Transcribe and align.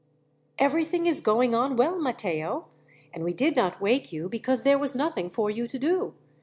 "Everything 0.57 1.05
is 1.05 1.19
going 1.19 1.53
on 1.53 1.75
well, 1.75 1.99
Matteo, 1.99 2.65
and 3.13 3.23
we 3.23 3.35
did 3.35 3.55
not 3.55 3.79
wake 3.79 4.11
you, 4.11 4.27
because 4.29 4.63
there 4.63 4.79
was 4.79 4.95
nothing 4.95 5.29
for 5.29 5.51
you 5.51 5.67
to 5.67 5.77
do. 5.77 6.15